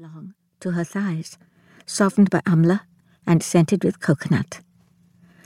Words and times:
long 0.00 0.32
to 0.60 0.70
her 0.70 0.84
thighs, 0.84 1.36
softened 1.84 2.30
by 2.30 2.40
amla 2.46 2.80
and 3.26 3.42
scented 3.42 3.84
with 3.84 4.00
coconut. 4.00 4.60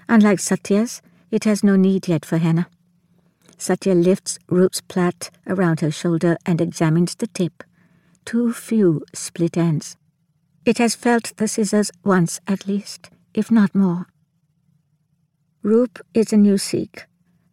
Unlike 0.09 0.39
Satya's, 0.39 1.03
it 1.33 1.43
has 1.43 1.65
no 1.65 1.75
need 1.75 2.07
yet 2.07 2.25
for 2.25 2.39
henna. 2.39 2.69
Satya 3.59 3.95
lifts 3.95 4.39
Roop's 4.49 4.81
plait 4.81 5.33
around 5.49 5.81
her 5.81 5.91
shoulder 5.91 6.37
and 6.47 6.61
examines 6.61 7.17
the 7.17 7.27
tip. 7.27 7.65
Too 8.25 8.53
few 8.53 9.05
split 9.13 9.57
ends. 9.57 9.97
It 10.65 10.79
has 10.79 10.95
felt 10.95 11.37
the 11.37 11.49
scissors 11.49 11.91
once 12.05 12.39
at 12.47 12.69
least, 12.69 13.11
if 13.35 13.51
not 13.51 13.75
more. 13.75 14.07
Roop 15.65 15.99
is 16.15 16.33
a 16.33 16.37
new 16.37 16.59
Sikh, 16.59 17.07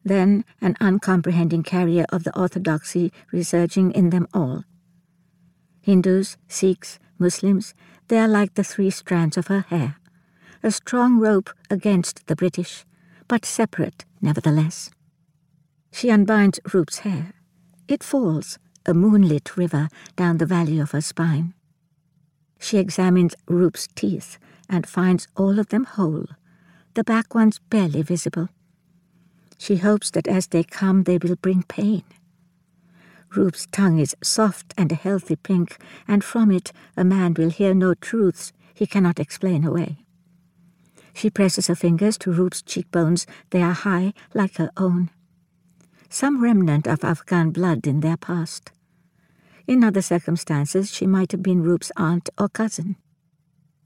then 0.06 0.46
an 0.62 0.76
uncomprehending 0.80 1.64
carrier 1.64 2.06
of 2.10 2.26
the 2.26 2.40
orthodoxy 2.40 3.12
resurging 3.32 3.92
in 3.92 4.12
them 4.12 4.28
all. 4.36 4.66
Hindus, 5.82 6.38
Sikhs, 6.48 7.00
Muslims, 7.18 7.74
they 8.08 8.20
are 8.20 8.28
like 8.28 8.54
the 8.54 8.64
three 8.64 8.90
strands 8.90 9.38
of 9.38 9.48
her 9.48 9.62
hair, 9.70 9.98
a 10.64 10.72
strong 10.72 11.20
rope 11.20 11.50
against 11.70 12.28
the 12.28 12.36
British, 12.36 12.86
but 13.28 13.46
separate 13.46 14.06
nevertheless. 14.22 14.92
She 15.92 16.10
unbinds 16.10 16.60
Roop's 16.72 17.00
hair. 17.00 17.34
It 17.88 18.04
falls, 18.04 18.60
a 18.86 18.94
moonlit 18.94 19.58
river, 19.58 19.90
down 20.16 20.38
the 20.38 20.46
valley 20.46 20.80
of 20.80 20.92
her 20.92 21.02
spine. 21.02 21.54
She 22.60 22.78
examines 22.78 23.36
Roop's 23.48 23.88
teeth 23.96 24.38
and 24.70 24.88
finds 24.88 25.28
all 25.36 25.60
of 25.60 25.70
them 25.70 25.86
whole, 25.86 26.28
the 26.94 27.04
back 27.04 27.34
ones 27.34 27.60
barely 27.70 28.04
visible. 28.04 28.50
She 29.58 29.78
hopes 29.78 30.12
that 30.12 30.28
as 30.28 30.48
they 30.48 30.64
come 30.64 31.04
they 31.04 31.18
will 31.18 31.36
bring 31.36 31.64
pain. 31.64 32.04
Roop's 33.36 33.66
tongue 33.72 34.00
is 34.00 34.16
soft 34.22 34.74
and 34.78 34.92
a 34.92 34.96
healthy 34.96 35.38
pink, 35.38 35.78
and 36.08 36.24
from 36.24 36.52
it 36.52 36.74
a 36.98 37.04
man 37.04 37.34
will 37.34 37.50
hear 37.50 37.74
no 37.74 37.94
truths 37.94 38.52
he 38.74 38.86
cannot 38.86 39.20
explain 39.20 39.64
away. 39.64 40.00
She 41.14 41.30
presses 41.30 41.68
her 41.68 41.76
fingers 41.76 42.18
to 42.20 42.32
Roop's 42.32 42.62
cheekbones. 42.62 43.26
They 43.52 43.62
are 43.62 43.74
high, 43.74 44.14
like 44.34 44.58
her 44.58 44.72
own. 44.76 45.10
Some 46.10 46.44
remnant 46.44 46.88
of 46.88 47.04
Afghan 47.04 47.52
blood 47.52 47.88
in 47.88 48.02
their 48.02 48.18
past. 48.18 48.72
In 49.66 49.84
other 49.84 50.02
circumstances, 50.02 50.92
she 50.92 51.08
might 51.08 51.32
have 51.32 51.44
been 51.44 51.64
Roop's 51.64 51.92
aunt 51.96 52.30
or 52.38 52.50
cousin. 52.50 52.98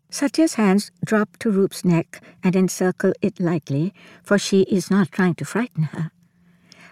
Satya's 0.09 0.55
hands 0.55 0.92
drop 1.03 1.38
to 1.38 1.52
Roop's 1.52 1.83
neck 1.83 2.22
and 2.44 2.55
encircle 2.55 3.14
it 3.22 3.39
lightly, 3.39 3.94
for 4.23 4.39
she 4.39 4.61
is 4.61 4.89
not 4.89 5.11
trying 5.11 5.36
to 5.36 5.45
frighten 5.45 5.83
her 5.83 6.11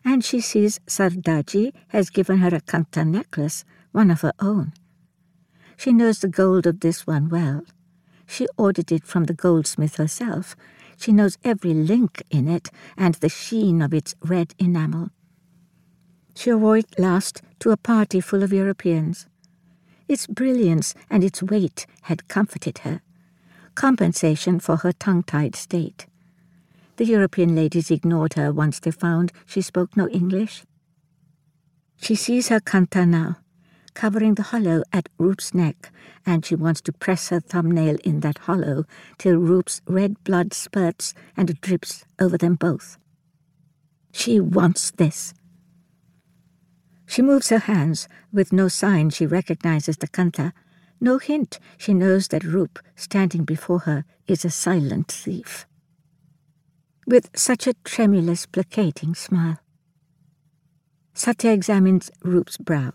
and 0.06 0.24
she 0.24 0.42
sees 0.42 0.80
Sardarji 0.88 1.74
has 1.90 2.10
given 2.10 2.40
her 2.40 2.56
a 2.56 2.62
kanta 2.62 3.06
necklace, 3.06 3.64
one 3.92 4.12
of 4.12 4.22
her 4.22 4.34
own. 4.40 4.74
She 5.78 5.94
knows 5.94 6.20
the 6.20 6.28
gold 6.28 6.68
of 6.68 6.80
this 6.82 7.08
one 7.08 7.30
well. 7.30 7.64
She 8.26 8.48
ordered 8.58 8.92
it 8.92 9.06
from 9.06 9.26
the 9.26 9.34
goldsmith 9.34 9.98
herself. 9.98 10.56
She 10.98 11.12
knows 11.12 11.38
every 11.44 11.74
link 11.74 12.24
in 12.30 12.48
it 12.48 12.70
and 12.98 13.16
the 13.16 13.30
sheen 13.30 13.82
of 13.82 13.94
its 13.94 14.16
red 14.22 14.54
enamel. 14.60 15.10
She 16.36 16.54
wore 16.54 16.78
it 16.78 17.00
last 17.00 17.42
to 17.60 17.72
a 17.72 17.78
party 17.78 18.20
full 18.22 18.44
of 18.44 18.54
Europeans. 18.54 19.28
Its 20.08 20.28
brilliance 20.28 20.94
and 21.10 21.24
its 21.24 21.42
weight 21.42 21.86
had 22.04 22.28
comforted 22.28 22.80
her, 22.80 23.02
compensation 23.76 24.60
for 24.60 24.78
her 24.78 24.92
tongue-tied 24.92 25.56
state. 25.56 26.08
The 26.96 27.06
European 27.06 27.56
ladies 27.56 27.90
ignored 27.90 28.34
her 28.36 28.54
once 28.54 28.80
they 28.80 28.92
found 28.92 29.32
she 29.48 29.62
spoke 29.62 29.98
no 29.98 30.08
English. 30.10 30.64
She 31.98 32.14
sees 32.14 32.50
her 32.50 32.60
kanta 32.60 33.08
now, 33.08 33.38
covering 33.96 34.36
the 34.36 34.44
hollow 34.44 34.84
at 34.94 35.10
Roop's 35.18 35.56
neck, 35.56 35.92
and 36.24 36.46
she 36.46 36.54
wants 36.54 36.82
to 36.82 36.94
press 36.94 37.30
her 37.30 37.40
thumbnail 37.40 37.98
in 38.04 38.20
that 38.20 38.40
hollow 38.40 38.86
till 39.18 39.38
Roop's 39.38 39.82
red 39.88 40.24
blood 40.24 40.54
spurts 40.54 41.16
and 41.36 41.60
drips 41.62 42.06
over 42.20 42.38
them 42.38 42.56
both. 42.56 43.00
She 44.12 44.40
wants 44.40 44.92
this. 44.92 45.34
She 47.08 47.24
moves 47.24 47.50
her 47.50 47.60
hands, 47.60 48.08
with 48.32 48.54
no 48.54 48.68
sign 48.68 49.10
she 49.10 49.26
recognizes 49.26 49.98
the 49.98 50.08
kanta, 50.08 50.54
no 51.02 51.18
hint 51.18 51.60
she 51.76 51.96
knows 51.96 52.28
that 52.28 52.44
Roop, 52.44 52.78
standing 52.96 53.46
before 53.46 53.80
her, 53.80 54.06
is 54.28 54.46
a 54.46 54.52
silent 54.52 55.12
thief 55.12 55.66
with 57.06 57.30
such 57.36 57.68
a 57.68 57.74
tremulous, 57.84 58.46
placating 58.46 59.16
smile. 59.16 59.60
Satya 61.14 61.52
examines 61.52 62.10
Roop's 62.24 62.58
brow. 62.58 62.94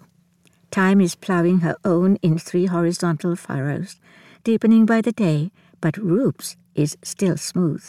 Time 0.70 1.00
is 1.00 1.14
ploughing 1.14 1.60
her 1.60 1.76
own 1.84 2.16
in 2.16 2.38
three 2.38 2.66
horizontal 2.66 3.36
furrows, 3.36 4.00
deepening 4.44 4.86
by 4.86 5.00
the 5.00 5.12
day, 5.12 5.50
but 5.80 5.96
Roop's 5.96 6.56
is 6.74 6.96
still 7.02 7.36
smooth. 7.36 7.84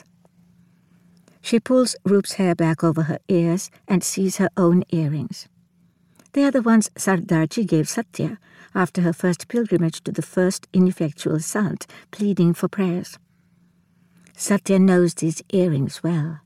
She 1.42 1.60
pulls 1.60 1.96
Roop's 2.04 2.34
hair 2.34 2.56
back 2.56 2.84
over 2.84 3.04
her 3.04 3.20
ears 3.28 3.72
and 3.88 4.04
sees 4.04 4.38
her 4.38 4.50
own 4.58 4.84
earrings. 4.90 5.48
They 6.34 6.44
are 6.44 6.52
the 6.52 6.62
ones 6.62 6.92
Sardarji 6.96 7.66
gave 7.66 7.90
Satya 7.90 8.40
after 8.76 9.02
her 9.02 9.14
first 9.14 9.48
pilgrimage 9.48 10.04
to 10.04 10.12
the 10.12 10.22
first 10.22 10.68
ineffectual 10.74 11.40
sant, 11.40 11.88
pleading 12.12 12.54
for 12.54 12.68
prayers. 12.68 13.18
Satya 14.50 14.80
knows 14.80 15.14
these 15.14 15.44
earrings 15.54 16.02
well. 16.02 16.40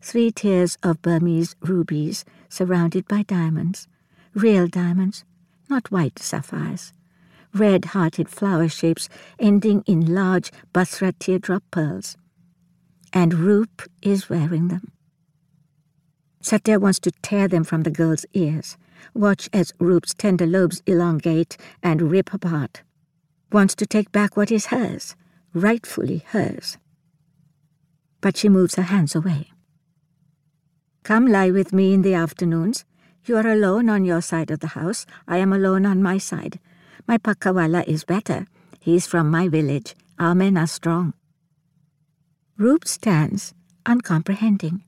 Three 0.00 0.30
tiers 0.30 0.78
of 0.84 1.02
Burmese 1.02 1.56
rubies 1.60 2.24
surrounded 2.48 3.08
by 3.08 3.24
diamonds, 3.24 3.88
real 4.34 4.68
diamonds, 4.68 5.24
not 5.68 5.90
white 5.90 6.20
sapphires, 6.20 6.92
red-hearted 7.52 8.28
flower 8.28 8.68
shapes 8.68 9.08
ending 9.40 9.82
in 9.84 10.14
large 10.14 10.52
Basra 10.72 11.10
teardrop 11.10 11.64
pearls. 11.72 12.16
And 13.12 13.34
Roop 13.34 13.82
is 14.00 14.30
wearing 14.30 14.68
them. 14.68 14.92
Satya 16.40 16.78
wants 16.78 17.00
to 17.00 17.10
tear 17.20 17.48
them 17.48 17.64
from 17.64 17.82
the 17.82 17.90
girl's 17.90 18.24
ears, 18.34 18.76
watch 19.12 19.50
as 19.52 19.72
Roop's 19.80 20.14
tender 20.14 20.46
lobes 20.46 20.84
elongate 20.86 21.56
and 21.82 22.12
rip 22.12 22.32
apart. 22.32 22.82
Wants 23.50 23.74
to 23.74 23.86
take 23.86 24.12
back 24.12 24.36
what 24.36 24.52
is 24.52 24.66
hers, 24.66 25.16
rightfully 25.52 26.22
hers 26.28 26.78
but 28.24 28.38
she 28.38 28.48
moves 28.48 28.76
her 28.76 28.88
hands 28.88 29.14
away. 29.14 29.50
Come 31.02 31.26
lie 31.26 31.50
with 31.50 31.74
me 31.74 31.92
in 31.92 32.00
the 32.00 32.14
afternoons. 32.14 32.86
You 33.26 33.36
are 33.36 33.46
alone 33.46 33.90
on 33.90 34.06
your 34.06 34.22
side 34.22 34.50
of 34.50 34.60
the 34.60 34.68
house. 34.68 35.04
I 35.28 35.36
am 35.36 35.52
alone 35.52 35.84
on 35.84 36.02
my 36.02 36.16
side. 36.16 36.58
My 37.06 37.18
Pakawala 37.18 37.86
is 37.86 38.04
better. 38.04 38.46
He 38.80 38.96
is 38.96 39.06
from 39.06 39.30
my 39.30 39.48
village. 39.48 39.94
Our 40.18 40.34
men 40.34 40.56
are 40.56 40.66
strong. 40.66 41.12
Roop 42.56 42.88
stands, 42.88 43.52
uncomprehending. 43.84 44.82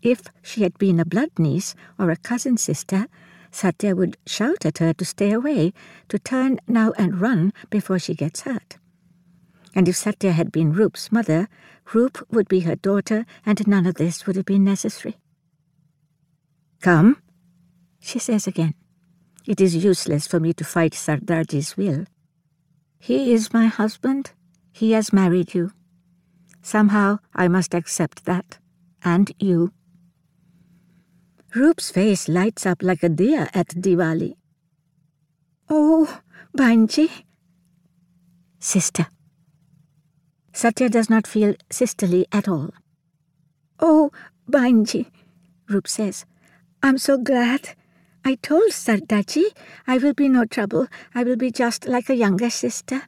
If 0.00 0.22
she 0.40 0.62
had 0.62 0.78
been 0.78 0.98
a 0.98 1.04
blood 1.04 1.32
niece 1.36 1.74
or 1.98 2.10
a 2.10 2.16
cousin 2.16 2.56
sister, 2.56 3.06
Satya 3.50 3.94
would 3.94 4.16
shout 4.26 4.64
at 4.64 4.78
her 4.78 4.94
to 4.94 5.04
stay 5.04 5.32
away, 5.32 5.74
to 6.08 6.18
turn 6.18 6.58
now 6.66 6.94
and 6.96 7.20
run 7.20 7.52
before 7.68 7.98
she 7.98 8.14
gets 8.14 8.40
hurt. 8.48 8.78
And 9.74 9.88
if 9.88 9.96
Satya 9.96 10.32
had 10.32 10.52
been 10.52 10.72
Roop's 10.72 11.10
mother, 11.10 11.48
Roop 11.94 12.26
would 12.30 12.48
be 12.48 12.60
her 12.60 12.76
daughter, 12.76 13.24
and 13.46 13.66
none 13.66 13.86
of 13.86 13.94
this 13.94 14.26
would 14.26 14.36
have 14.36 14.44
been 14.44 14.64
necessary. 14.64 15.16
Come, 16.80 17.22
she 18.00 18.18
says 18.18 18.46
again. 18.46 18.74
It 19.46 19.60
is 19.60 19.84
useless 19.84 20.26
for 20.26 20.38
me 20.40 20.52
to 20.54 20.64
fight 20.64 20.92
Sardarji's 20.92 21.76
will. 21.76 22.04
He 22.98 23.32
is 23.32 23.52
my 23.52 23.66
husband. 23.66 24.32
He 24.72 24.92
has 24.92 25.12
married 25.12 25.54
you. 25.54 25.72
Somehow 26.62 27.18
I 27.34 27.48
must 27.48 27.74
accept 27.74 28.24
that. 28.24 28.58
And 29.04 29.32
you. 29.40 29.72
Roop's 31.54 31.90
face 31.90 32.28
lights 32.28 32.64
up 32.64 32.82
like 32.82 33.02
a 33.02 33.08
deer 33.08 33.48
at 33.52 33.68
Diwali. 33.68 34.36
Oh, 35.68 36.20
Banji. 36.56 37.10
Sister. 38.58 39.08
Satya 40.52 40.88
does 40.88 41.08
not 41.08 41.26
feel 41.26 41.54
sisterly 41.70 42.26
at 42.32 42.46
all. 42.46 42.70
Oh, 43.80 44.10
Banji, 44.50 45.10
Roop 45.68 45.88
says, 45.88 46.26
I'm 46.82 46.98
so 46.98 47.16
glad. 47.18 47.70
I 48.24 48.36
told 48.36 48.70
Sardarji 48.70 49.44
I 49.86 49.98
will 49.98 50.14
be 50.14 50.28
no 50.28 50.44
trouble. 50.44 50.86
I 51.14 51.24
will 51.24 51.36
be 51.36 51.50
just 51.50 51.86
like 51.86 52.08
a 52.08 52.14
younger 52.14 52.50
sister. 52.50 53.02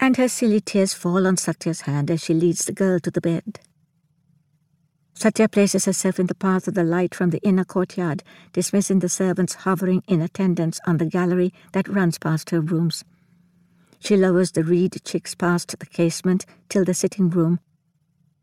And 0.00 0.16
her 0.16 0.28
silly 0.28 0.60
tears 0.60 0.94
fall 0.94 1.26
on 1.26 1.36
Satya's 1.36 1.82
hand 1.82 2.10
as 2.10 2.22
she 2.22 2.34
leads 2.34 2.64
the 2.64 2.72
girl 2.72 2.98
to 3.00 3.10
the 3.10 3.20
bed. 3.20 3.60
Satya 5.14 5.48
places 5.48 5.84
herself 5.84 6.18
in 6.18 6.26
the 6.26 6.34
path 6.34 6.66
of 6.66 6.74
the 6.74 6.84
light 6.84 7.14
from 7.14 7.28
the 7.28 7.40
inner 7.42 7.64
courtyard, 7.64 8.22
dismissing 8.52 9.00
the 9.00 9.08
servants 9.08 9.54
hovering 9.54 10.02
in 10.08 10.22
attendance 10.22 10.80
on 10.86 10.96
the 10.96 11.04
gallery 11.04 11.52
that 11.72 11.88
runs 11.88 12.18
past 12.18 12.50
her 12.50 12.60
rooms. 12.60 13.04
She 14.00 14.16
lowers 14.16 14.52
the 14.52 14.64
reed 14.64 14.96
chicks 15.04 15.34
past 15.34 15.78
the 15.78 15.86
casement 15.86 16.46
till 16.68 16.84
the 16.84 16.94
sitting 16.94 17.30
room, 17.30 17.60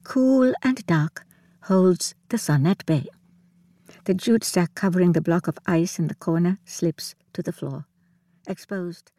cool 0.03 0.53
and 0.63 0.85
dark, 0.85 1.25
holds 1.63 2.15
the 2.29 2.37
sun 2.37 2.65
at 2.65 2.85
bay. 2.85 3.07
The 4.05 4.13
jute 4.13 4.43
sack 4.43 4.75
covering 4.75 5.11
the 5.11 5.21
block 5.21 5.47
of 5.47 5.57
ice 5.65 5.99
in 5.99 6.07
the 6.07 6.15
corner 6.15 6.59
slips 6.63 7.15
to 7.33 7.41
the 7.41 7.51
floor, 7.51 7.85
exposed 8.47 9.11